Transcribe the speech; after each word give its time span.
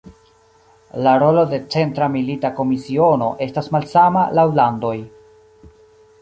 La 1.07 1.11
rolo 1.23 1.43
de 1.51 1.59
Centra 1.75 2.07
Milita 2.13 2.51
Komisiono 2.61 3.29
estas 3.47 3.71
malsama 3.77 4.25
laŭ 4.41 4.47
landoj. 4.63 4.95